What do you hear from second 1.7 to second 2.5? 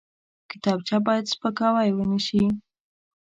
ونه شي